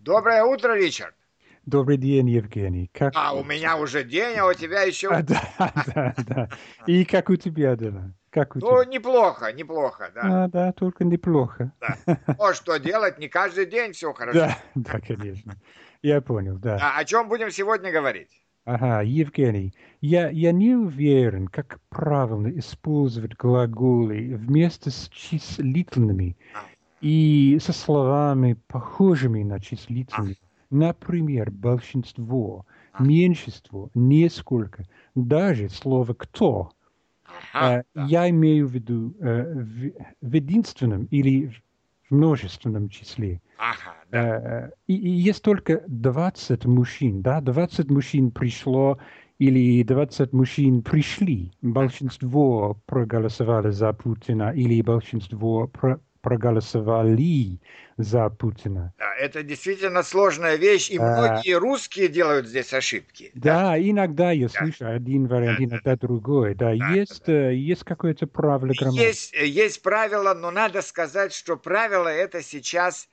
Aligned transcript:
Доброе 0.00 0.44
утро, 0.44 0.74
Ричард. 0.74 1.14
Добрый 1.66 1.98
день, 1.98 2.30
Евгений. 2.30 2.90
Как... 2.94 3.12
А, 3.14 3.34
у 3.34 3.44
меня 3.44 3.76
уже 3.76 4.02
день, 4.02 4.38
а 4.38 4.46
у 4.46 4.54
тебя 4.54 4.80
еще... 4.80 5.10
А, 5.10 5.22
да, 5.22 5.42
да, 5.94 6.14
да. 6.26 6.48
И 6.86 7.04
как 7.04 7.28
у 7.28 7.36
тебя 7.36 7.76
дела? 7.76 8.14
Как 8.30 8.56
у 8.56 8.60
ну, 8.60 8.82
тебя? 8.82 8.92
неплохо, 8.92 9.52
неплохо, 9.52 10.10
да. 10.14 10.44
А, 10.44 10.48
да, 10.48 10.72
только 10.72 11.04
неплохо. 11.04 11.72
Да. 11.80 12.18
Ну, 12.38 12.54
что 12.54 12.78
делать, 12.78 13.18
не 13.18 13.28
каждый 13.28 13.66
день 13.66 13.92
все 13.92 14.10
хорошо. 14.14 14.38
Да, 14.38 14.58
да, 14.74 15.00
конечно. 15.00 15.56
Я 16.00 16.22
понял, 16.22 16.56
да. 16.56 16.78
А 16.80 16.98
о 16.98 17.04
чем 17.04 17.28
будем 17.28 17.50
сегодня 17.50 17.92
говорить? 17.92 18.30
Ага, 18.64 19.02
Евгений, 19.02 19.74
я, 20.00 20.30
я 20.30 20.52
не 20.52 20.74
уверен, 20.74 21.46
как 21.48 21.78
правильно 21.90 22.48
использовать 22.58 23.34
глаголы 23.34 24.34
вместе 24.34 24.90
с 24.90 25.10
числительными 25.10 26.38
А. 26.54 26.69
и 27.00 27.58
со 27.60 27.72
словами, 27.72 28.56
похожими 28.68 29.42
на 29.42 29.58
числительные. 29.60 30.36
Например, 30.70 31.50
большинство, 31.50 32.64
меньшинство, 32.98 33.90
несколько, 33.94 34.84
даже 35.14 35.68
слово 35.68 36.14
«кто». 36.14 36.70
Ага, 37.52 37.78
Э, 37.78 37.82
да. 37.94 38.06
Я 38.06 38.28
имею 38.30 38.66
в 38.66 38.72
виду 38.72 39.14
э, 39.20 39.54
в, 39.54 39.92
в 40.20 40.34
единственном 40.34 41.04
или 41.04 41.52
в 42.08 42.14
множественном 42.14 42.88
числе. 42.88 43.40
Ага, 43.58 43.94
да. 44.10 44.18
Э, 44.66 44.70
И, 44.88 44.94
и 44.96 45.08
есть 45.08 45.42
только 45.42 45.82
20 45.86 46.64
мужчин, 46.66 47.22
да, 47.22 47.40
20 47.40 47.90
мужчин 47.90 48.30
пришло 48.30 48.98
или 49.38 49.82
20 49.84 50.32
мужчин 50.32 50.82
пришли. 50.82 51.52
Большинство 51.62 52.76
проголосовали 52.86 53.70
за 53.70 53.92
Путина 53.92 54.50
или 54.54 54.82
большинство 54.82 55.66
про- 55.68 56.00
проголосовали 56.20 57.60
за 57.96 58.28
Путина. 58.30 58.92
Да, 58.98 59.14
Это 59.16 59.42
действительно 59.42 60.02
сложная 60.02 60.56
вещь, 60.56 60.90
и 60.90 60.98
А. 60.98 61.02
многие 61.02 61.54
русские 61.58 62.08
делают 62.08 62.46
здесь 62.46 62.72
ошибки. 62.72 63.30
Да, 63.34 63.78
иногда 63.78 64.30
я 64.32 64.48
слышу 64.48 64.86
один 64.86 65.26
вариант, 65.26 65.58
Да, 65.58 65.64
иногда 65.64 65.96
другой. 65.96 66.54
Да, 66.54 66.74
Да, 66.74 66.90
есть, 66.92 67.28
э, 67.28 67.54
есть 67.54 67.84
какое-то 67.84 68.26
правило 68.26 68.72
грамматики. 68.74 69.02
Есть, 69.02 69.32
есть 69.34 69.82
правила, 69.82 70.34
но 70.34 70.50
надо 70.50 70.82
сказать, 70.82 71.32
что 71.32 71.56
правило 71.56 72.08
это 72.08 72.42
сейчас 72.42 73.08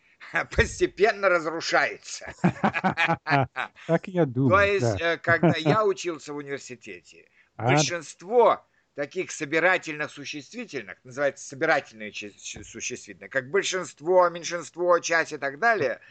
постепенно 0.56 1.30
разрушается. 1.30 2.34
Так 3.88 4.08
я 4.08 4.26
То 4.26 4.32
думаю, 4.32 4.74
есть, 4.74 4.98
да. 5.00 5.14
э, 5.14 5.18
когда 5.18 5.56
я 5.58 5.86
учился 5.86 6.34
в 6.34 6.38
университете, 6.38 7.26
А, 7.56 7.68
большинство 7.70 8.66
таких 8.98 9.32
собирательных 9.32 10.10
существительных, 10.10 10.98
называется 11.04 11.48
собирательные 11.48 12.12
существительные, 12.12 13.30
как 13.30 13.52
большинство, 13.52 14.28
меньшинство, 14.28 14.98
часть 14.98 15.34
и 15.34 15.38
так 15.38 15.60
далее, 15.60 16.02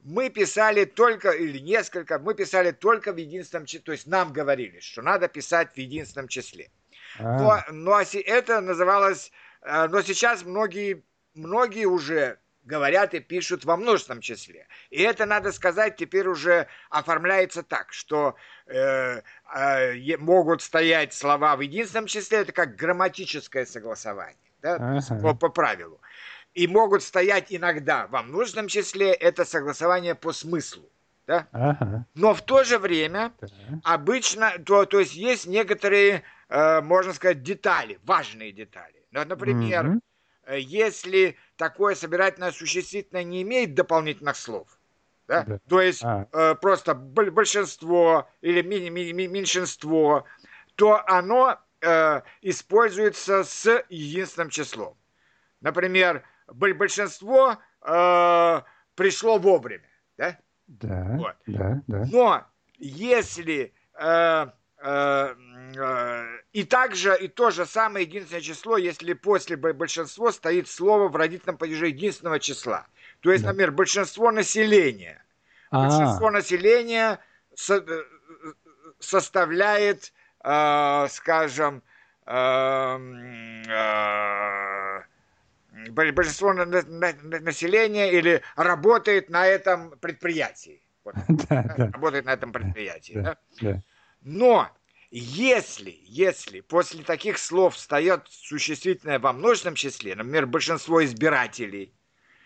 мы 0.00 0.28
писали 0.28 0.84
только, 0.84 1.30
или 1.30 1.58
несколько, 1.58 2.18
мы 2.18 2.34
писали 2.34 2.72
только 2.72 3.12
в 3.12 3.16
единственном 3.16 3.66
числе, 3.66 3.80
то 3.82 3.92
есть 3.92 4.08
нам 4.08 4.32
говорили, 4.32 4.80
что 4.80 5.02
надо 5.02 5.28
писать 5.28 5.72
в 5.74 5.78
единственном 5.78 6.26
числе. 6.26 6.72
а, 7.20 7.38
Но, 7.38 7.64
но 7.70 7.92
оси- 8.00 8.20
это 8.20 8.60
называлось, 8.60 9.30
э, 9.60 9.86
но 9.86 10.02
сейчас 10.02 10.42
многие, 10.42 11.04
многие 11.34 11.84
уже 11.84 12.40
говорят 12.64 13.14
и 13.14 13.20
пишут 13.20 13.64
во 13.64 13.76
множественном 13.76 14.20
числе. 14.20 14.66
И 14.90 15.02
это, 15.02 15.26
надо 15.26 15.52
сказать, 15.52 15.96
теперь 15.96 16.28
уже 16.28 16.68
оформляется 16.90 17.62
так, 17.62 17.92
что 17.92 18.36
э, 18.66 19.20
э, 19.54 20.16
могут 20.18 20.62
стоять 20.62 21.12
слова 21.12 21.56
в 21.56 21.60
единственном 21.60 22.06
числе, 22.06 22.38
это 22.38 22.52
как 22.52 22.76
грамматическое 22.76 23.66
согласование, 23.66 24.36
да, 24.60 24.76
Ага. 24.76 25.20
по, 25.20 25.34
по 25.34 25.48
правилу. 25.48 26.00
И 26.54 26.66
могут 26.66 27.02
стоять 27.02 27.46
иногда 27.48 28.06
во 28.08 28.22
множественном 28.22 28.68
числе, 28.68 29.12
это 29.12 29.44
согласование 29.44 30.14
по 30.14 30.32
смыслу. 30.32 30.88
Да? 31.26 31.46
ага, 31.52 32.04
Но 32.14 32.34
в 32.34 32.42
то 32.42 32.64
же 32.64 32.78
время 32.78 33.32
да. 33.40 33.48
обычно, 33.84 34.58
то, 34.66 34.84
то 34.84 34.98
есть 34.98 35.14
есть 35.14 35.46
некоторые, 35.46 36.24
э, 36.48 36.80
можно 36.80 37.12
сказать, 37.12 37.42
детали, 37.42 38.00
важные 38.04 38.52
детали. 38.52 39.06
Ну, 39.12 39.24
например, 39.24 40.00
э, 40.44 40.58
если 40.58 41.36
такое 41.62 41.94
собирательное 41.94 42.50
существительное 42.50 43.22
не 43.22 43.42
имеет 43.42 43.74
дополнительных 43.74 44.36
слов, 44.36 44.66
да, 45.28 45.44
Да. 45.44 45.60
то 45.68 45.80
есть 45.80 46.02
А. 46.02 46.26
э, 46.32 46.56
просто 46.56 46.92
боль- 46.96 47.30
большинство 47.30 48.28
или 48.40 48.62
ми- 48.62 48.90
ми- 48.90 49.12
ми- 49.12 49.28
меньшинство, 49.28 50.24
то 50.74 51.04
оно 51.06 51.56
э, 51.84 52.22
используется 52.42 53.44
с 53.44 53.84
единственным 53.90 54.50
числом. 54.50 54.96
Например, 55.60 56.24
боль- 56.48 56.74
большинство 56.74 57.58
э, 57.82 58.62
пришло 58.96 59.38
вовремя, 59.38 59.88
да? 60.18 60.36
Да, 60.66 61.04
Вот. 61.16 61.36
да, 61.46 61.80
да. 61.86 62.04
Но 62.10 62.44
если 62.78 63.72
э, 63.94 64.46
э, 64.78 65.34
э, 65.76 66.31
и 66.52 66.64
также 66.64 67.16
и 67.18 67.28
то 67.28 67.50
же 67.50 67.64
самое 67.66 68.04
единственное 68.06 68.42
число, 68.42 68.76
если 68.76 69.14
после 69.14 69.56
б- 69.56 69.72
большинства 69.72 70.32
стоит 70.32 70.68
слово 70.68 71.08
в 71.08 71.16
родительном 71.16 71.56
падеже 71.56 71.88
единственного 71.88 72.38
числа. 72.40 72.86
То 73.20 73.32
есть, 73.32 73.42
Да. 73.44 73.50
например, 73.50 73.72
большинство 73.72 74.30
населения. 74.30 75.24
А, 75.70 75.88
Большинство 75.88 76.30
населения 76.30 77.18
со- 77.54 77.84
составляет, 79.00 80.12
э, 80.44 81.06
скажем, 81.08 81.82
э, 82.26 82.98
э, 83.68 85.02
большинство 85.90 86.52
на- 86.52 86.66
на- 86.66 86.82
на- 86.82 87.40
населения 87.40 88.12
или 88.12 88.42
работает 88.56 89.30
на 89.30 89.46
этом 89.46 89.92
предприятии. 89.98 90.82
Вот 91.04 91.14
да, 91.48 91.62
да, 91.76 91.90
работает 91.92 92.26
на 92.26 92.32
этом 92.34 92.52
предприятии. 92.52 93.14
Да. 93.14 93.22
да? 93.22 93.36
да. 93.72 93.82
Но 94.20 94.70
если, 95.20 95.94
если 96.04 96.60
после 96.60 97.04
таких 97.04 97.38
слов 97.38 97.76
встает 97.76 98.26
существительное 98.30 99.18
во 99.18 99.32
множественном 99.32 99.74
числе, 99.76 100.14
например, 100.16 100.46
большинство 100.46 101.04
избирателей 101.04 101.94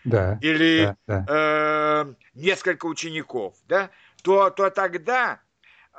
Да, 0.03 0.41
или 0.41 0.75
да, 0.75 0.95
да. 1.07 1.29
э, 1.29 2.13
несколько 2.33 2.85
учеников, 2.87 3.55
да, 3.67 3.91
то, 4.23 4.49
то 4.49 4.69
тогда 4.69 5.41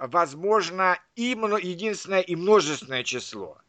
возможно 0.00 0.98
и 1.16 1.34
единственное 1.62 2.20
и 2.20 2.36
множественное 2.36 3.04
число. 3.04 3.60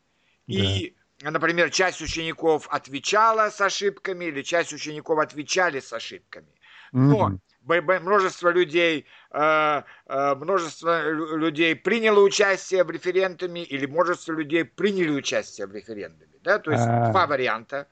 И, 0.49 0.95
например, 1.21 1.71
часть 1.71 2.01
учеников 2.01 2.67
отвечала 2.69 3.49
с 3.49 3.61
ошибками, 3.61 4.25
или 4.25 4.41
часть 4.43 4.73
учеников 4.73 5.19
отвечали 5.19 5.79
с 5.79 5.93
ошибками. 5.93 6.55
Но 6.97 7.31
Мгм. 7.31 7.39
Множество 7.63 8.49
людей, 8.49 9.05
э, 9.31 9.81
э, 10.07 10.35
множество 10.35 11.09
лю- 11.09 11.35
людей 11.37 11.75
приняло 11.75 12.19
участие 12.21 12.83
в 12.83 12.91
референдуме, 12.91 13.63
или 13.63 13.85
множество 13.85 14.33
людей 14.33 14.63
приняли 14.65 15.11
участие 15.11 15.67
в 15.67 15.73
референдуме. 15.73 16.37
Да? 16.41 16.59
То 16.59 16.71
есть 16.71 16.83
А. 16.87 17.11
два 17.11 17.27
варианта. 17.27 17.87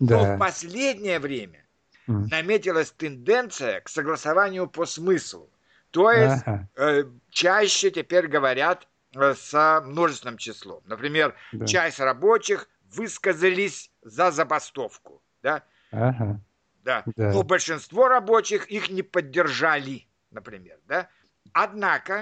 Но 0.00 0.18
в 0.18 0.22
Да. 0.22 0.36
последнее 0.38 1.18
время 1.20 1.64
Мгм. 2.06 2.28
наметилась 2.28 2.90
тенденция 2.90 3.80
к 3.80 3.88
согласованию 3.88 4.66
по 4.66 4.84
смыслу. 4.86 5.48
То 5.90 6.10
есть 6.10 6.42
Ага, 6.46 6.68
э, 6.76 7.04
чаще 7.30 7.90
теперь 7.90 8.26
говорят 8.26 8.88
э, 9.16 9.34
со 9.36 9.80
множественным 9.86 10.38
числом. 10.38 10.82
Например, 10.86 11.36
да. 11.52 11.66
часть 11.66 12.00
рабочих 12.00 12.68
высказались 12.90 13.92
за 14.02 14.32
забастовку. 14.32 15.22
Да? 15.40 15.62
Ага, 15.92 16.40
Да. 16.84 17.02
Да. 17.16 17.32
Но 17.32 17.42
большинство 17.42 18.08
рабочих 18.08 18.66
их 18.66 18.90
не 18.90 19.02
поддержали, 19.02 20.06
например. 20.30 20.78
Да? 20.86 21.08
Однако 21.52 22.14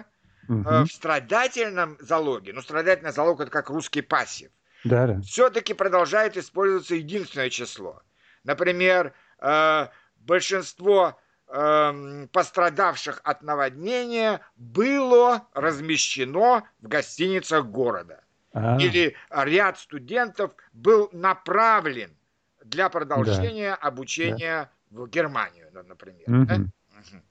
э, 0.48 0.52
мгм. 0.52 0.84
в 0.84 0.92
страдательном 0.92 1.96
залоге, 2.00 2.52
ну 2.52 2.62
страдательный 2.62 3.12
залог 3.12 3.40
это 3.40 3.50
как 3.50 3.70
русский 3.70 4.02
пассив, 4.02 4.50
Да, 4.84 5.06
да. 5.06 5.20
все-таки 5.22 5.74
продолжает 5.74 6.36
использоваться 6.36 6.94
единственное 6.94 7.50
число. 7.50 8.02
Например, 8.44 9.12
э, 9.40 9.88
большинство 10.16 11.18
эм, 11.48 12.28
пострадавших 12.32 13.20
от 13.24 13.42
наводнения 13.42 14.40
было 14.56 15.46
размещено 15.52 16.64
в 16.80 16.88
гостиницах 16.88 17.66
города. 17.66 18.24
А, 18.54 18.78
Или 18.78 19.16
ряд 19.30 19.78
студентов 19.78 20.52
был 20.72 21.08
направлен 21.12 22.16
для 22.64 22.88
продолжения 22.88 23.74
обучения 23.74 24.70
в 24.90 25.06
Германию, 25.08 25.68
например. 25.72 26.24
да? 26.26 26.34
мгм. 26.34 26.72
Мгм. 26.90 27.22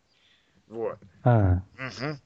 Вот. 0.67 0.99
А, 1.23 1.61
Мгм. 1.77 2.19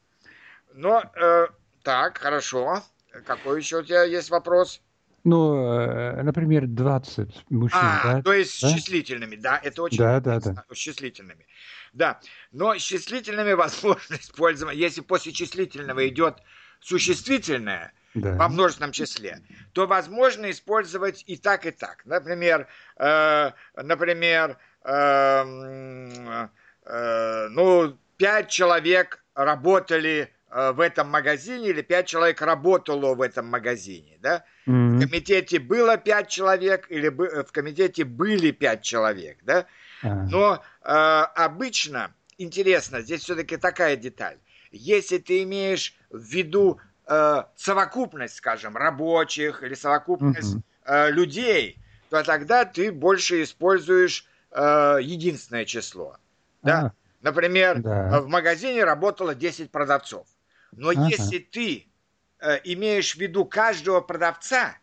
Но, 0.73 1.03
э, 1.15 1.47
так, 1.83 2.17
хорошо. 2.17 2.83
Какой 3.25 3.59
еще 3.59 3.77
у 3.77 3.83
тебя 3.83 4.03
есть 4.03 4.29
вопрос? 4.29 4.81
ну, 5.23 5.55
э, 5.55 6.21
например, 6.21 6.67
20 6.67 7.43
мужчин, 7.49 7.79
А, 7.79 8.13
да? 8.13 8.21
то 8.21 8.33
есть 8.33 8.61
Да? 8.61 8.67
с 8.69 8.71
числительными, 8.73 9.35
да, 9.35 9.59
это 9.63 9.81
очень 9.81 9.97
Да, 9.97 10.19
да, 10.19 10.35
интересно, 10.35 10.63
с 10.71 10.77
числительными. 10.77 11.47
Да, 11.93 12.19
но 12.51 12.75
с 12.77 12.81
числительными 12.81 13.53
возможно 13.63 14.15
использовать, 14.15 14.77
если 14.77 15.01
после 15.01 15.31
числительного 15.31 16.07
идет 16.07 16.37
существительное 16.79 17.91
Да. 18.15 18.35
во 18.37 18.47
множественном 18.47 18.93
числе, 18.93 19.41
то 19.73 19.87
возможно 19.87 20.49
использовать 20.49 21.23
и 21.27 21.35
так, 21.35 21.65
и 21.65 21.71
так. 21.71 22.05
Например, 22.05 22.67
э, 22.97 23.51
например, 23.75 24.57
эм, 24.85 26.49
э, 26.85 27.47
ну, 27.49 27.97
пять 28.15 28.49
человек 28.49 29.21
работали 29.33 30.31
э, 30.49 30.71
в 30.71 30.79
этом 30.79 31.09
магазине 31.09 31.69
или 31.69 31.81
пять 31.81 32.07
человек 32.07 32.41
работало 32.41 33.15
в 33.15 33.21
этом 33.21 33.47
магазине, 33.47 34.17
да? 34.21 34.45
Mm-hmm. 34.65 34.89
В 34.89 35.01
комитете 35.01 35.59
было 35.59 35.97
пять 35.97 36.29
человек 36.29 36.87
или 36.89 37.09
в 37.09 37.51
комитете 37.51 38.05
были 38.05 38.51
пять 38.51 38.81
человек, 38.81 39.39
да? 39.43 39.65
Uh-huh. 40.03 40.27
Но 40.29 40.63
э, 40.83 40.87
обычно, 40.87 42.13
интересно, 42.37 43.01
здесь 43.01 43.21
все-таки 43.21 43.57
такая 43.57 43.95
деталь. 43.95 44.37
Если 44.71 45.17
ты 45.17 45.43
имеешь 45.43 45.95
в 46.09 46.21
виду 46.21 46.79
э, 47.07 47.43
совокупность, 47.55 48.35
скажем, 48.35 48.75
рабочих 48.77 49.63
или 49.63 49.73
совокупность 49.73 50.55
uh-huh. 50.55 50.61
э, 50.85 51.11
людей, 51.11 51.79
то 52.09 52.23
тогда 52.23 52.65
ты 52.65 52.91
больше 52.91 53.43
используешь 53.43 54.27
э, 54.51 54.97
единственное 55.01 55.65
число. 55.65 56.17
Да? 56.61 56.83
Uh-huh. 56.83 56.91
Например, 57.21 57.79
да. 57.79 58.21
в 58.21 58.27
магазине 58.27 58.83
работало 58.83 59.33
10 59.33 59.71
продавцов. 59.71 60.27
Но 60.71 60.89
ага. 60.89 61.07
если 61.07 61.39
ты 61.39 61.87
э, 62.39 62.59
имеешь 62.65 63.15
в 63.15 63.19
виду 63.19 63.45
каждого 63.45 64.01
продавца, 64.01 64.77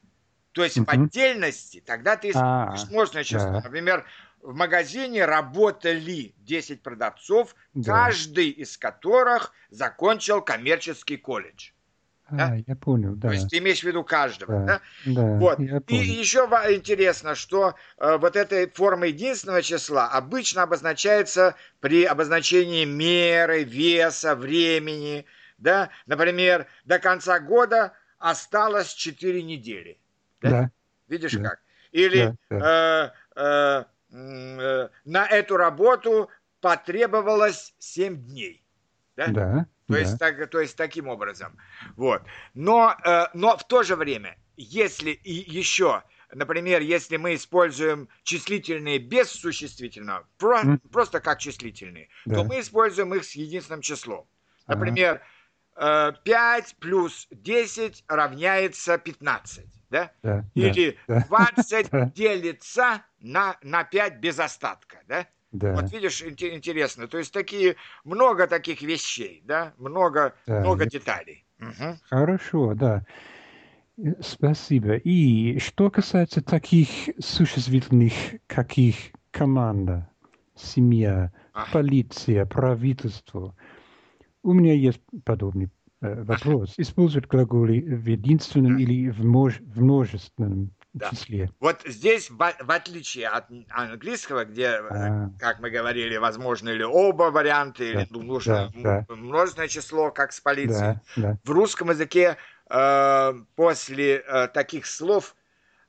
то 0.52 0.64
есть 0.64 0.76
угу. 0.78 0.86
в 0.86 0.88
отдельности, 0.90 1.82
тогда 1.84 2.16
ты 2.16 2.30
используешь 2.30 2.90
множественное 2.90 3.24
число. 3.24 3.50
Да. 3.50 3.60
Например, 3.60 4.04
в 4.40 4.54
магазине 4.54 5.24
работали 5.24 6.34
10 6.38 6.82
продавцов, 6.82 7.54
да. 7.74 7.92
каждый 7.92 8.50
из 8.50 8.76
которых 8.76 9.52
закончил 9.70 10.42
коммерческий 10.42 11.16
колледж. 11.16 11.70
А, 12.26 12.36
да? 12.36 12.54
я 12.66 12.76
понял, 12.76 13.14
да. 13.14 13.28
То 13.28 13.34
есть 13.34 13.48
ты 13.48 13.58
имеешь 13.58 13.80
в 13.80 13.84
виду 13.84 14.04
каждого, 14.04 14.64
да? 14.64 14.80
да? 15.04 15.12
да 15.12 15.38
вот. 15.38 15.58
И 15.58 15.96
еще 15.96 16.40
интересно, 16.70 17.34
что 17.34 17.74
э, 17.98 18.16
вот 18.16 18.36
эта 18.36 18.70
форма 18.72 19.06
единственного 19.06 19.62
числа 19.62 20.08
обычно 20.08 20.62
обозначается 20.62 21.56
при 21.80 22.04
обозначении 22.04 22.84
меры, 22.84 23.64
веса, 23.64 24.34
времени, 24.34 25.26
да? 25.58 25.90
Например, 26.06 26.66
до 26.84 26.98
конца 26.98 27.38
года 27.38 27.92
осталось 28.18 28.92
4 28.94 29.42
недели. 29.42 29.98
Да? 30.40 30.50
да. 30.50 30.70
Видишь 31.08 31.32
да. 31.34 31.50
как? 31.50 31.60
Или 31.90 32.36
да, 32.48 32.58
да. 32.58 33.14
Э, 33.36 33.84
э, 34.10 34.16
э, 34.16 34.88
на 35.04 35.26
эту 35.26 35.56
работу 35.56 36.30
потребовалось 36.60 37.74
7 37.78 38.16
дней. 38.16 38.64
Да? 39.16 39.26
Да. 39.28 39.66
То, 39.92 39.98
да. 39.98 40.08
есть, 40.08 40.18
так, 40.18 40.50
то 40.50 40.60
есть 40.60 40.76
таким 40.76 41.08
образом. 41.08 41.58
Вот. 41.96 42.22
Но, 42.54 42.96
э, 43.04 43.26
но 43.34 43.56
в 43.56 43.66
то 43.66 43.82
же 43.82 43.96
время, 43.96 44.36
если 44.56 45.10
и 45.10 45.32
еще, 45.32 46.02
например, 46.32 46.80
если 46.80 47.16
мы 47.16 47.34
используем 47.34 48.08
числительные 48.22 48.98
без 48.98 49.30
существительного, 49.30 50.26
про, 50.38 50.62
mm. 50.62 50.80
просто 50.90 51.20
как 51.20 51.38
числительные, 51.38 52.08
да. 52.24 52.36
то 52.36 52.44
мы 52.44 52.60
используем 52.60 53.14
их 53.14 53.24
с 53.24 53.32
единственным 53.32 53.82
числом. 53.82 54.26
Например, 54.66 55.22
ага. 55.74 56.10
э, 56.10 56.22
5 56.24 56.76
плюс 56.78 57.28
10 57.30 58.04
равняется 58.08 58.98
15. 58.98 59.66
Да? 59.90 60.10
Да, 60.22 60.44
Или 60.54 60.98
да, 61.06 61.20
20 61.28 61.90
да. 61.92 62.04
делится 62.14 63.02
на, 63.20 63.58
на 63.62 63.84
5 63.84 64.20
без 64.20 64.38
остатка. 64.38 65.02
Да? 65.06 65.26
Да. 65.52 65.74
Вот 65.74 65.92
видишь, 65.92 66.22
интересно. 66.22 67.06
То 67.06 67.18
есть 67.18 67.32
такие 67.32 67.76
много 68.04 68.46
таких 68.46 68.82
вещей, 68.82 69.42
да, 69.44 69.74
много, 69.76 70.34
да. 70.46 70.60
много 70.60 70.86
деталей. 70.86 71.44
Угу. 71.60 71.98
Хорошо, 72.08 72.74
да. 72.74 73.04
Спасибо. 74.20 74.94
И 74.96 75.58
что 75.58 75.90
касается 75.90 76.42
таких 76.42 76.88
существительных, 77.18 78.12
каких 78.46 78.96
команда, 79.30 80.10
семья, 80.56 81.32
ага. 81.52 81.68
полиция, 81.72 82.46
правительство, 82.46 83.54
у 84.42 84.54
меня 84.54 84.72
есть 84.72 85.00
подобный 85.24 85.68
э, 86.00 86.22
вопрос. 86.24 86.74
Используют 86.78 87.26
глаголы 87.26 87.80
в 87.80 88.06
единственном 88.08 88.76
да. 88.76 88.82
или 88.82 89.10
в 89.10 89.22
множественном 89.24 90.72
да. 90.92 91.10
числе. 91.10 91.50
Вот 91.60 91.82
здесь, 91.84 92.30
в, 92.30 92.42
отличие 92.42 93.28
от 93.28 93.46
английского, 93.70 94.44
где, 94.44 94.68
а. 94.68 95.30
как 95.38 95.60
мы 95.60 95.70
говорили, 95.70 96.16
возможно 96.16 96.68
или 96.68 96.82
оба 96.82 97.24
варианта, 97.24 97.78
да. 97.78 97.84
или 97.84 98.06
ну, 98.10 98.22
нужно 98.22 98.72
да, 98.74 99.04
да. 99.08 99.14
множественное 99.14 99.68
число, 99.68 100.10
как 100.10 100.32
с 100.32 100.40
полицией, 100.40 101.00
да, 101.16 101.22
да. 101.22 101.38
в 101.44 101.50
русском 101.50 101.90
языке 101.90 102.36
э, 102.68 103.34
после 103.56 104.16
э, 104.16 104.48
таких 104.48 104.86
слов, 104.86 105.34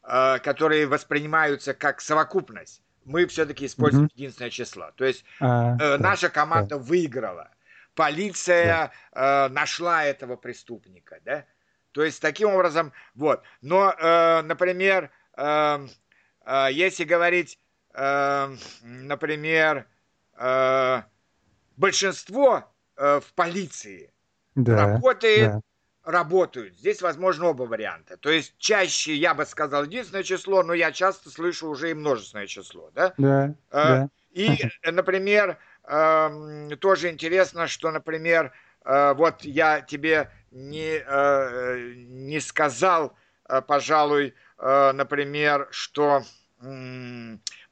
э, 0.04 0.40
которые 0.40 0.88
воспринимаются 0.88 1.74
как 1.74 2.02
совокупность, 2.02 2.82
мы 3.06 3.26
все-таки 3.28 3.66
используем 3.66 4.06
угу. 4.06 4.14
единственное 4.16 4.50
число. 4.52 4.92
То 4.96 5.06
есть 5.06 5.26
а, 5.40 5.78
э, 5.78 5.98
наша 5.98 6.30
команда 6.30 6.78
да. 6.78 6.78
выиграла. 6.78 7.50
Полиция 7.96 8.92
да. 9.14 9.46
э, 9.46 9.50
нашла 9.50 10.04
этого 10.04 10.36
преступника, 10.36 11.20
да? 11.26 11.46
То 11.94 12.04
есть 12.04 12.22
таким 12.22 12.50
образом, 12.50 12.92
вот. 13.16 13.44
Но, 13.62 13.92
э, 13.92 14.42
например, 14.42 15.12
э, 15.38 15.88
э, 16.46 16.68
если 16.72 17.06
говорить, 17.06 17.60
э, 17.94 18.56
например, 18.82 19.88
э, 20.38 21.02
большинство 21.78 22.70
э, 22.98 23.20
в 23.20 23.34
полиции 23.34 24.12
да, 24.56 24.76
работает, 24.76 25.52
да. 25.52 25.62
работают. 26.04 26.76
Здесь 26.76 27.02
возможно 27.02 27.48
оба 27.48 27.64
варианта. 27.64 28.18
То 28.18 28.30
есть 28.30 28.56
чаще 28.58 29.14
я 29.16 29.34
бы 29.34 29.46
сказал 29.46 29.84
единственное 29.84 30.24
число, 30.24 30.64
но 30.64 30.74
я 30.74 30.92
часто 30.92 31.30
слышу 31.30 31.70
уже 31.70 31.92
и 31.92 31.94
множественное 31.94 32.48
число, 32.48 32.92
да? 32.94 33.14
Да. 33.18 33.46
Э, 33.48 33.54
да. 33.72 34.10
И, 34.32 34.58
например, 34.84 35.58
э, 35.84 36.70
тоже 36.80 37.12
интересно, 37.12 37.68
что, 37.68 37.92
например, 37.92 38.52
э, 38.84 39.14
вот 39.14 39.44
я 39.44 39.82
тебе 39.82 40.32
не, 40.54 41.04
э, 41.06 41.94
не 42.08 42.40
сказал, 42.40 43.14
э, 43.50 43.62
пожалуй, 43.62 44.34
э, 44.58 44.92
например, 44.94 45.68
что 45.72 46.24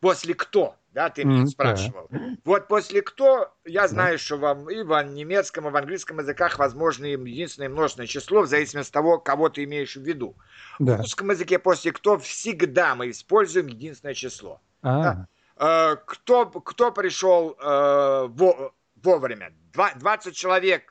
после 0.01 0.33
кто, 0.33 0.75
да, 0.91 1.09
ты 1.09 1.23
меня 1.23 1.45
спрашивал. 1.45 2.07
Да. 2.09 2.19
Вот 2.43 2.67
после 2.67 3.01
кто, 3.01 3.53
я 3.63 3.87
знаю, 3.87 4.19
что 4.19 4.35
вам 4.35 4.69
и 4.69 4.83
в 4.83 5.01
немецком, 5.03 5.69
и 5.69 5.71
в 5.71 5.77
английском 5.77 6.19
языках 6.19 6.59
возможно 6.59 7.05
единственное 7.05 7.69
множественное 7.69 8.07
число, 8.07 8.41
в 8.41 8.47
зависимости 8.47 8.89
от 8.89 8.93
того, 8.93 9.17
кого 9.17 9.47
ты 9.47 9.63
имеешь 9.63 9.95
в 9.95 10.01
виду. 10.01 10.35
Да. 10.79 10.97
В 10.97 11.01
русском 11.01 11.29
языке 11.31 11.57
после 11.57 11.93
кто 11.93 12.17
всегда 12.17 12.95
мы 12.95 13.11
используем 13.11 13.67
единственное 13.67 14.13
число. 14.13 14.59
А. 14.81 15.25
Да? 15.55 15.95
Кто, 16.05 16.47
кто 16.47 16.91
пришел 16.91 17.51
э, 17.51 18.27
во, 18.27 18.73
вовремя? 19.01 19.53
20 19.73 20.35
человек 20.35 20.90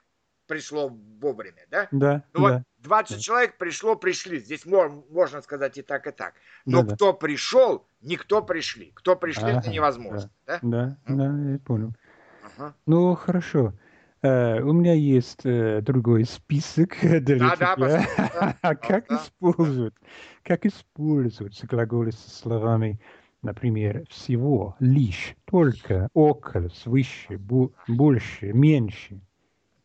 пришло 0.50 0.88
вовремя, 1.20 1.62
да? 1.70 1.86
Да. 1.92 2.24
Ну 2.34 2.48
да. 2.48 2.54
вот 2.54 2.62
20 2.78 3.16
да. 3.16 3.22
человек 3.22 3.56
пришло, 3.56 3.94
пришли. 3.94 4.40
Здесь 4.40 4.66
можно 4.66 5.40
сказать 5.42 5.78
и 5.78 5.82
так, 5.82 6.08
и 6.08 6.10
так. 6.10 6.34
Но 6.66 6.82
да, 6.82 6.96
кто 6.96 7.12
да. 7.12 7.18
пришел, 7.18 7.86
никто 8.00 8.42
пришли. 8.42 8.90
Кто 8.96 9.14
пришли, 9.14 9.44
ага, 9.44 9.60
это 9.60 9.70
невозможно. 9.70 10.28
Да, 10.46 10.58
да, 10.60 10.96
да, 11.06 11.14
да 11.14 11.52
я 11.52 11.58
понял. 11.60 11.94
Ага. 12.42 12.74
Ну, 12.86 13.14
хорошо. 13.14 13.74
Uh, 14.22 14.60
у 14.60 14.72
меня 14.72 14.92
есть 14.92 15.46
uh, 15.46 15.80
другой 15.80 16.24
список 16.24 16.96
для 17.00 17.38
да, 17.38 17.56
тебя. 17.56 17.76
Да, 18.18 18.56
да, 18.62 18.74
как 18.74 19.10
использовать, 19.10 19.94
как 20.42 20.66
использовать 20.66 21.64
глаголы 21.64 22.12
со 22.12 22.28
словами, 22.28 23.00
например, 23.40 24.04
всего, 24.10 24.76
лишь, 24.80 25.36
только, 25.46 26.08
около, 26.12 26.68
свыше, 26.68 27.38
больше, 27.38 28.52
меньше. 28.52 29.22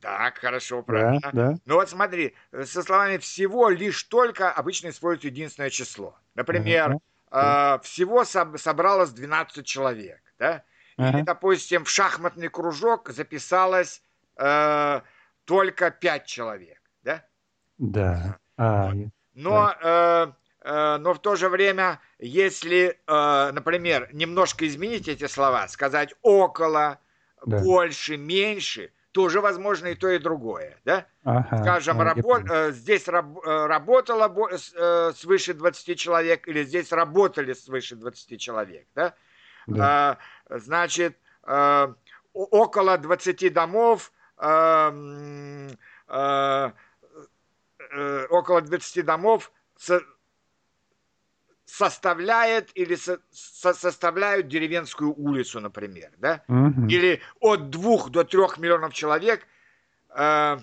Так, 0.05 0.37
хорошо, 0.37 0.83
правильно. 0.83 1.19
Да, 1.19 1.31
да. 1.31 1.55
Ну 1.65 1.75
вот 1.75 1.89
смотри, 1.89 2.35
со 2.51 2.83
словами 2.83 3.17
всего 3.17 3.69
лишь 3.69 4.03
только 4.03 4.51
обычно 4.51 4.89
используют 4.89 5.23
единственное 5.23 5.71
число. 5.71 6.15
Например, 6.35 6.97
ага. 7.31 7.77
э, 7.79 7.83
всего 7.83 8.21
соб- 8.21 8.59
собралось 8.59 9.09
12 9.09 9.65
человек, 9.65 10.21
да? 10.37 10.63
Ага. 10.97 11.09
Или, 11.09 11.21
допустим, 11.23 11.85
в 11.85 11.89
шахматный 11.89 12.49
кружок 12.49 13.09
записалось 13.09 14.03
э, 14.37 15.01
только 15.45 15.89
5 15.89 16.25
человек, 16.25 16.79
да? 17.01 17.25
Да. 17.79 18.37
А, 18.57 18.91
вот. 18.91 19.07
Но, 19.33 19.73
да. 19.81 20.35
Э, 20.61 20.69
э, 20.69 20.97
но 20.97 21.15
в 21.15 21.19
то 21.19 21.35
же 21.35 21.49
время, 21.49 21.99
если, 22.19 22.99
э, 23.07 23.51
например, 23.53 24.07
немножко 24.13 24.67
изменить 24.67 25.07
эти 25.07 25.25
слова, 25.25 25.67
сказать 25.67 26.13
около, 26.21 26.99
да. 27.43 27.57
больше, 27.57 28.17
меньше, 28.17 28.91
тоже 29.15 29.39
возможно 29.39 29.87
и 29.87 29.95
то, 29.95 30.09
и 30.09 30.19
другое. 30.19 30.77
Да? 30.83 31.05
Ага, 31.23 31.59
Скажем, 31.61 32.01
рабо- 32.01 32.45
э, 32.51 32.71
здесь 32.73 33.07
раб- 33.07 33.39
э, 33.45 33.65
работало 33.65 34.27
э, 34.51 35.13
свыше 35.15 35.53
20 35.53 35.95
человек 35.97 36.49
или 36.49 36.65
здесь 36.65 36.91
работали 36.91 37.53
свыше 37.53 37.95
20 37.95 38.37
человек. 38.37 38.85
Да? 38.93 39.13
Да. 39.67 40.19
А, 40.49 40.57
значит, 40.59 41.17
а, 41.43 41.93
около 42.33 42.97
20 42.97 43.49
домов, 43.53 44.11
а, 44.35 44.93
а, 46.09 46.73
около 48.29 48.61
20 48.61 49.01
домов 49.01 49.53
составляет 51.65 52.69
или 52.75 52.95
со, 52.95 53.19
со, 53.31 53.73
составляют 53.73 54.47
деревенскую 54.47 55.13
улицу, 55.13 55.59
например, 55.59 56.11
да? 56.17 56.43
Мгм. 56.47 56.87
Или 56.87 57.21
от 57.39 57.69
двух 57.69 58.09
до 58.11 58.23
трех 58.23 58.57
миллионов 58.57 58.93
человек 58.93 59.47
э, 60.15 60.57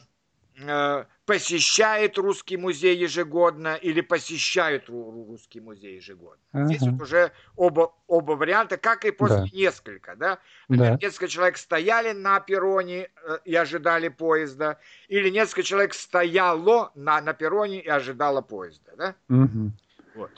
э, 0.61 1.04
посещает 1.26 2.18
русский 2.18 2.56
музей 2.56 2.97
ежегодно 2.97 3.75
или 3.75 4.00
посещают 4.00 4.88
ру- 4.88 5.11
ру- 5.11 5.26
русский 5.28 5.61
музей 5.61 5.97
ежегодно. 5.97 6.42
Здесь 6.52 6.82
Ага. 6.82 6.92
вот 6.92 7.02
уже 7.02 7.32
оба, 7.56 7.94
оба 8.06 8.32
варианта, 8.32 8.76
как 8.76 9.04
и 9.04 9.11
после 9.11 9.37
Да. 9.37 9.49
несколько, 9.52 10.16
да? 10.16 10.38
Да. 10.68 10.99
Несколько 11.02 11.28
человек 11.28 11.56
стояли 11.56 12.12
на 12.12 12.38
перроне 12.40 13.11
э, 13.26 13.38
и 13.44 13.54
ожидали 13.56 14.09
поезда, 14.09 14.78
или 15.09 15.30
несколько 15.30 15.62
человек 15.64 15.94
стояло 15.94 16.92
на, 16.94 17.21
на 17.21 17.32
перроне 17.35 17.80
и 17.80 17.88
ожидало 17.88 18.40
поезда, 18.40 18.92
да? 18.97 19.14
Мгм. 19.28 19.73
Вот. 20.14 20.30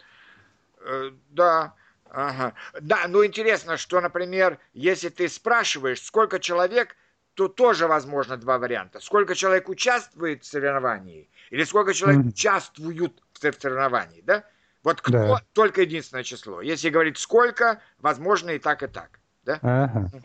Э, 0.85 1.11
Да, 1.31 1.75
ага. 2.11 2.55
Да, 2.81 3.07
ну 3.09 3.25
интересно, 3.25 3.77
что, 3.77 4.01
например, 4.01 4.59
если 4.73 5.09
ты 5.09 5.29
спрашиваешь, 5.29 6.03
сколько 6.03 6.39
человек, 6.39 6.97
то 7.35 7.49
тоже 7.49 7.89
возможно 7.89 8.37
два 8.37 8.59
варианта. 8.59 9.01
Сколько 9.01 9.35
человек 9.35 9.69
участвует 9.69 10.45
в 10.45 10.47
соревновании, 10.47 11.29
или 11.51 11.65
сколько 11.65 11.93
человек 11.93 12.21
Мгм. 12.21 12.29
участвуют 12.29 13.21
в 13.33 13.39
сор- 13.41 13.55
соревновании, 13.61 14.23
да? 14.23 14.45
Вот 14.85 15.01
кто, 15.01 15.11
Да. 15.11 15.41
только 15.53 15.81
единственное 15.83 16.23
число. 16.23 16.61
Если 16.61 16.91
говорить 16.91 17.19
сколько, 17.19 17.81
возможно 17.99 18.51
и 18.51 18.59
так, 18.59 18.83
и 18.83 18.87
так. 18.87 19.19
Да? 19.45 19.59
Ага. 19.63 20.11
Да. 20.13 20.21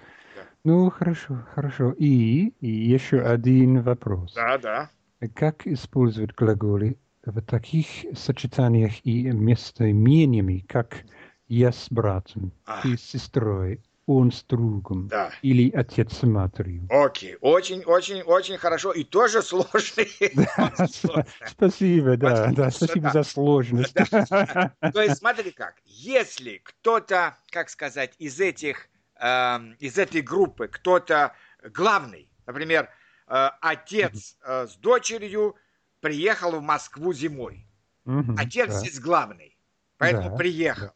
Ну, 0.66 0.90
хорошо, 0.92 1.40
хорошо. 1.56 1.94
И, 1.98 2.50
и 2.60 2.68
еще 2.68 3.22
один 3.22 3.82
вопрос. 3.82 4.34
Да, 4.36 4.58
да. 4.58 4.90
Как 5.36 5.66
использовать 5.66 6.36
глаголы 6.36 6.98
в 7.32 7.42
таких 7.42 7.88
сочетаниях 8.18 9.06
и 9.06 9.24
местоимениями, 9.24 10.66
как 10.68 11.04
«я 11.48 11.72
с 11.72 11.88
братом», 11.90 12.52
А. 12.66 12.82
«ты 12.82 12.98
с 12.98 13.02
сестрой», 13.02 13.82
«он 14.06 14.32
с 14.32 14.44
другом» 14.44 15.08
Да. 15.08 15.32
или 15.42 15.70
«отец 15.72 16.18
с 16.18 16.24
матерью»? 16.24 16.88
Окей, 16.90 17.38
очень, 17.42 17.84
очень, 17.84 18.22
очень 18.22 18.58
хорошо. 18.58 18.92
И 18.92 19.04
тоже 19.04 19.42
сложный. 19.42 20.10
Спасибо, 21.48 22.18
да, 22.18 22.52
да, 22.52 22.72
спасибо 22.72 23.12
за 23.12 23.24
сложность. 23.24 23.94
То 24.14 25.02
есть, 25.02 25.18
смотри 25.18 25.52
как, 25.52 25.76
если 25.86 26.62
кто-то, 26.64 27.38
как 27.52 27.70
сказать, 27.70 28.14
из 28.18 28.40
этих, 28.40 28.90
эм, 29.20 29.74
из 29.80 29.98
этой 29.98 30.22
группы, 30.22 30.68
кто-то 30.68 31.34
главный, 31.64 32.30
например, 32.46 32.90
э, 33.28 33.50
отец 33.62 34.38
э, 34.44 34.68
с 34.68 34.76
дочерью 34.78 35.56
приехал 36.02 36.52
в 36.52 36.62
Москву 36.62 37.14
зимой. 37.14 37.66
Мгм, 38.06 38.36
Отец 38.40 38.70
да. 38.70 38.80
здесь 38.80 39.00
главный, 39.00 39.58
поэтому 39.98 40.32
Да, 40.32 40.36
приехал. 40.38 40.94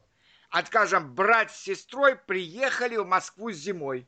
А 0.50 0.64
скажем, 0.64 1.14
брат 1.14 1.52
с 1.52 1.58
сестрой 1.58 2.16
приехали 2.16 2.96
в 2.98 3.06
Москву 3.06 3.52
зимой. 3.52 4.08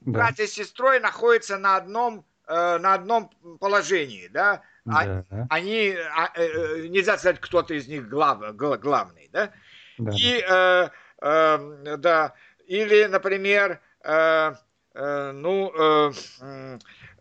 Да, 0.00 0.12
Брат 0.12 0.40
и 0.40 0.46
сестрой 0.46 1.00
находятся 1.00 1.58
на 1.58 1.76
одном, 1.76 2.24
э, 2.46 2.78
на 2.78 2.94
одном 2.94 3.30
положении, 3.60 4.28
да? 4.28 4.62
А- 4.86 5.04
да, 5.04 5.46
Они, 5.48 5.94
а, 6.14 6.30
э, 6.34 6.42
э, 6.44 6.86
нельзя 6.88 7.16
сказать, 7.16 7.40
кто-то 7.40 7.74
из 7.74 7.88
них 7.88 8.08
глав, 8.08 8.54
гла- 8.54 8.76
главный, 8.76 9.30
да? 9.32 9.52
да. 9.98 10.12
И, 10.12 10.44
э, 10.46 10.88
э, 11.22 11.96
да, 11.96 12.34
или, 12.66 13.04
например, 13.06 13.80
э, 14.02 14.54
э, 14.94 15.32
ну, 15.32 15.72
э, 15.74 16.12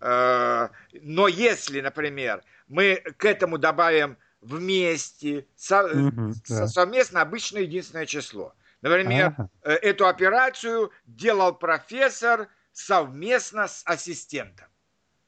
э, 0.02 0.70
но 1.02 1.28
если, 1.28 1.82
например, 1.82 2.44
мы 2.74 2.96
к 3.18 3.26
этому 3.26 3.58
добавим 3.58 4.18
вместе, 4.42 5.46
со- 5.56 5.88
со- 5.88 6.12
да. 6.50 6.68
совместно 6.68 7.22
обычно 7.22 7.60
единственное 7.60 8.06
число. 8.06 8.54
Например, 8.82 9.34
Ага, 9.38 9.50
э, 9.62 9.74
эту 9.76 10.08
операцию 10.08 10.92
делал 11.06 11.54
профессор 11.56 12.50
совместно 12.74 13.68
с 13.68 13.84
ассистентом. 13.86 14.68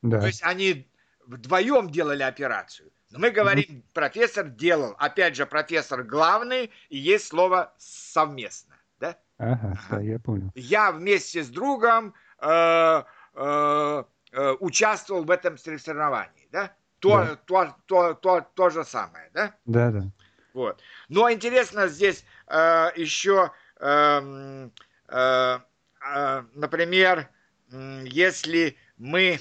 да. 0.01 0.19
То 0.19 0.27
есть 0.27 0.43
они 0.43 0.89
вдвоем 1.25 1.89
делали 1.89 2.23
операцию. 2.23 2.91
Но 3.11 3.19
мы 3.19 3.29
говорим, 3.29 3.83
профессор 3.93 4.47
делал. 4.49 4.95
Опять 4.97 5.35
же, 5.35 5.45
профессор 5.45 6.03
главный, 6.03 6.71
и 6.89 6.97
есть 6.97 7.27
слово 7.27 7.73
совместно. 7.77 8.75
Да? 8.99 9.17
Ага, 9.37 9.79
да, 9.89 10.01
я 10.01 10.19
понял. 10.19 10.51
Я 10.55 10.91
вместе 10.91 11.43
с 11.43 11.49
другом 11.49 12.13
э, 12.39 13.03
э, 13.35 14.03
э, 14.31 14.51
участвовал 14.59 15.23
в 15.23 15.31
этом 15.31 15.57
соревновании. 15.57 16.49
Да? 16.51 16.73
То, 17.05 17.19
Да. 17.19 17.35
То, 17.35 17.75
то, 17.85 18.13
то, 18.15 18.41
то 18.55 18.69
же 18.71 18.83
самое. 18.83 19.29
Да? 19.31 19.53
Да, 19.65 19.91
да. 19.91 20.09
Вот. 20.53 20.81
Но 21.07 21.31
интересно 21.31 21.87
здесь 21.87 22.25
э, 22.47 22.89
еще, 22.95 23.51
эм, 23.79 24.71
э, 25.09 25.59
э, 26.01 26.43
например, 26.55 27.29
если 27.69 28.75
мы 28.97 29.39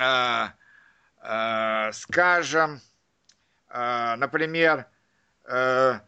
э, 0.00 0.46
э, 1.22 1.92
скажем, 1.92 2.80
э, 3.68 4.14
например, 4.16 4.86
э, 5.44 6.00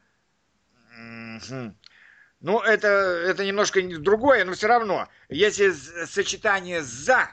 ну, 2.40 2.60
это, 2.60 2.88
это 2.88 3.44
немножко 3.44 3.82
не- 3.82 3.98
другое, 3.98 4.46
но 4.46 4.52
все 4.52 4.68
равно, 4.68 5.06
если 5.28 5.70
сочетание 6.06 6.82
«за», 6.82 7.28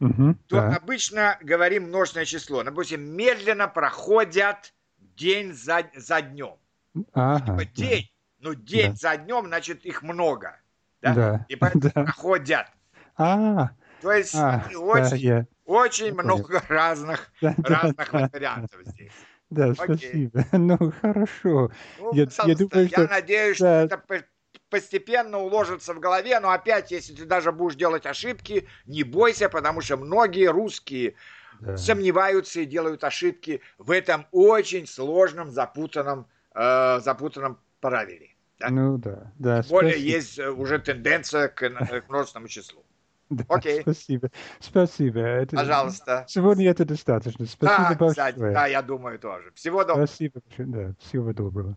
Мгм, 0.00 0.34
то 0.48 0.56
да. 0.56 0.76
обычно 0.76 1.38
говорим 1.42 1.84
множественное 1.84 2.24
число. 2.24 2.64
Допустим, 2.64 3.02
медленно 3.02 3.68
проходят 3.68 4.72
день 4.98 5.52
за, 5.52 5.84
за 5.94 6.22
днем. 6.22 6.54
Ага, 7.12 7.40
Типа 7.44 7.56
да. 7.58 7.64
день, 7.74 8.10
ну 8.38 8.54
день 8.54 8.90
Да. 8.92 8.96
за 8.96 9.16
днем, 9.18 9.46
значит 9.46 9.84
их 9.84 10.02
много. 10.02 10.56
Да? 11.02 11.14
Да, 11.14 11.46
И 11.48 11.56
поэтому 11.56 11.82
да. 11.84 11.90
проходят. 12.04 12.66
А, 13.16 13.70
То 14.00 14.12
есть 14.12 14.34
а, 14.34 14.64
и 14.70 14.72
да, 14.72 14.78
очень, 14.80 15.16
я- 15.18 15.46
очень 15.66 16.06
я 16.06 16.14
понял. 16.14 16.24
много 16.36 16.62
разных, 16.68 17.30
да, 17.42 17.54
да, 17.58 17.68
разных 17.82 18.10
да, 18.10 18.30
вариантов 18.32 18.80
здесь. 18.86 19.12
да, 19.50 19.66
Окей. 19.76 20.30
спасибо. 20.30 20.44
Ну, 20.52 20.92
хорошо. 21.02 21.70
Ну, 21.98 22.14
Я- 22.14 22.26
я 22.46 22.54
думаю, 22.56 22.84
я 22.84 22.88
что- 22.88 23.06
надеюсь, 23.08 23.56
что 23.56 23.64
да. 23.66 23.82
это 23.82 23.98
по- 23.98 24.24
постепенно 24.70 25.38
уложится 25.38 25.92
в 25.94 26.00
голове, 26.00 26.38
но 26.40 26.50
опять, 26.50 26.90
если 26.90 27.14
ты 27.14 27.24
даже 27.24 27.52
будешь 27.52 27.74
делать 27.76 28.06
ошибки, 28.06 28.66
не 28.86 29.02
бойся, 29.02 29.48
потому 29.48 29.80
что 29.80 29.96
многие 29.96 30.46
русские 30.50 31.14
Да. 31.60 31.76
сомневаются 31.76 32.60
и 32.60 32.64
делают 32.64 33.04
ошибки 33.04 33.60
в 33.78 33.90
этом 33.90 34.26
очень 34.32 34.86
сложном, 34.86 35.50
запутанном, 35.50 36.26
э, 36.54 37.00
запутанном 37.00 37.58
правиле. 37.80 38.28
да. 38.58 38.68
Ну 38.70 38.98
да, 38.98 39.32
да, 39.38 39.62
Тем 39.62 39.70
более 39.70 39.92
спасибо. 39.92 40.10
есть 40.16 40.38
э, 40.38 40.50
уже 40.50 40.78
тенденция 40.78 41.48
к, 41.48 41.62
э, 41.62 42.00
к 42.00 42.08
множественному 42.08 42.48
числу. 42.48 42.84
Да, 43.30 43.44
Окей. 43.48 43.82
Спасибо. 43.82 44.30
Спасибо. 44.58 45.20
Это- 45.20 45.54
Пожалуйста. 45.56 46.24
Сегодня 46.28 46.68
это 46.68 46.84
достаточно. 46.84 47.46
Спасибо 47.46 47.96
Да, 47.98 48.08
кстати, 48.08 48.36
большое. 48.38 48.54
да, 48.54 48.66
я 48.66 48.82
думаю 48.82 49.18
тоже. 49.20 49.52
Всего 49.54 49.84
доброго. 49.84 50.06
Спасибо. 50.06 50.40
Да, 50.58 50.94
всего 50.98 51.32
доброго. 51.32 51.76